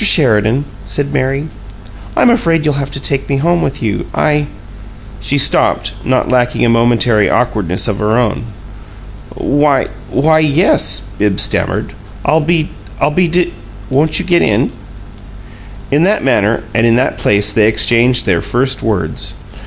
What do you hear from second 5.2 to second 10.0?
She stopped, not lacking a momentary awkwardness of her own. "Why